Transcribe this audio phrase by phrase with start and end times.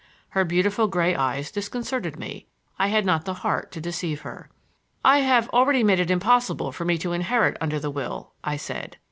[0.29, 2.47] Her beautiful gray eyes disconcerted me;
[2.79, 4.49] I had not the heart to deceive her.
[5.05, 8.97] "I have already made it impossible for me to inherit under the will," I said.